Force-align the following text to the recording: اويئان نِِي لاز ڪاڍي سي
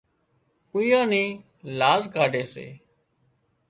اويئان 0.73 1.05
نِِي 1.11 1.23
لاز 1.79 2.03
ڪاڍي 2.15 2.43
سي 2.53 2.67